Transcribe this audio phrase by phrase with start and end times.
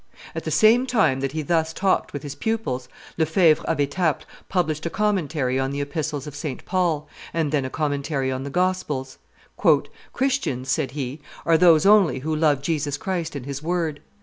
[0.33, 4.87] At the same time that he thus talked with his pupils, Lefevre of Etaples published
[4.87, 6.65] a commentary on the Epistles of St.
[6.65, 9.19] Paul, and then a commentary on the Gospels.
[10.11, 13.99] "Christians," said he, "are those only who love Jesus Christ and His word.